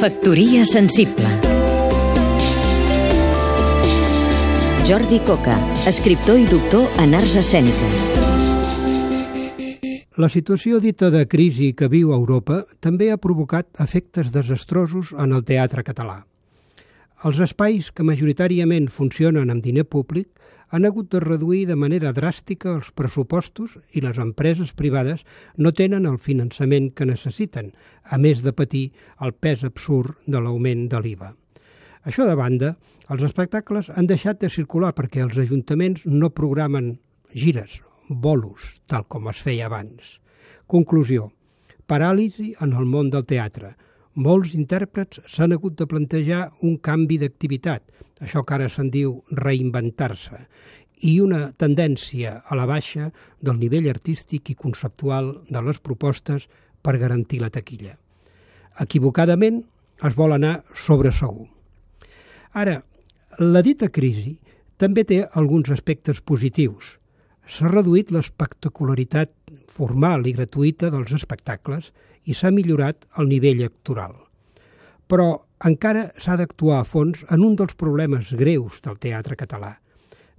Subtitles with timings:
[0.00, 1.28] Factoria sensible
[4.88, 8.06] Jordi Coca, escriptor i doctor en arts escèniques.
[10.16, 15.44] La situació dita de crisi que viu Europa també ha provocat efectes desastrosos en el
[15.44, 16.22] teatre català.
[17.20, 20.32] Els espais que majoritàriament funcionen amb diner públic
[20.70, 25.24] han hagut de reduir de manera dràstica els pressupostos i les empreses privades
[25.58, 27.72] no tenen el finançament que necessiten,
[28.04, 28.86] a més de patir
[29.20, 31.34] el pes absurd de l'augment de l'IVA.
[32.06, 32.76] Això de banda,
[33.12, 36.94] els espectacles han deixat de circular perquè els ajuntaments no programen
[37.34, 40.16] gires, bolos, tal com es feia abans.
[40.66, 41.28] Conclusió.
[41.90, 43.74] Paràlisi en el món del teatre.
[44.18, 47.82] Molts intèrprets s'han hagut de plantejar un canvi d'activitat,
[48.20, 50.40] això que ara se'n diu reinventar-se,
[51.06, 53.10] i una tendència a la baixa
[53.40, 56.48] del nivell artístic i conceptual de les propostes
[56.82, 57.96] per garantir la taquilla.
[58.80, 59.62] Equivocadament
[60.04, 61.46] es vol anar sobre segur.
[62.52, 62.80] Ara,
[63.38, 64.36] la dita crisi
[64.76, 66.99] també té alguns aspectes positius.
[67.50, 69.32] S'ha reduït l'espectacularitat
[69.74, 71.88] formal i gratuïta dels espectacles
[72.30, 74.14] i s'ha millorat el nivell actoral.
[75.10, 75.26] Però
[75.66, 79.74] encara s'ha d'actuar a fons en un dels problemes greus del teatre català.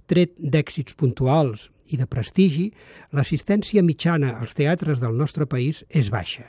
[0.08, 2.70] Tret d'èxits puntuals i de prestigi,
[3.12, 6.48] l'assistència mitjana als teatres del nostre país és baixa.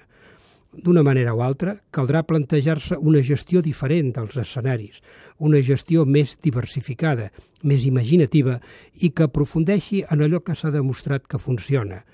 [0.74, 5.04] D'una manera o altra, caldrà plantejar-se una gestió diferent dels escenaris,
[5.38, 7.30] una gestió més diversificada,
[7.62, 8.60] més imaginativa
[8.98, 12.04] i que aprofundeixi en allò que s'ha demostrat que funciona–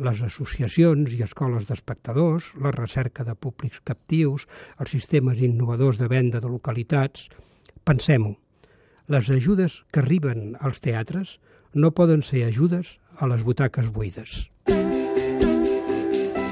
[0.00, 4.46] les associacions i escoles d'espectadors, la recerca de públics captius,
[4.80, 7.28] els sistemes innovadors de venda de localitats.
[7.84, 8.34] Pensem-ho,
[9.12, 11.38] les ajudes que arriben als teatres
[11.74, 14.48] no poden ser ajudes a les butaques buides.